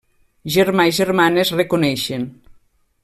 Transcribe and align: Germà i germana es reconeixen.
Germà 0.55 0.85
i 0.91 0.95
germana 0.99 1.43
es 1.43 1.53
reconeixen. 1.59 2.27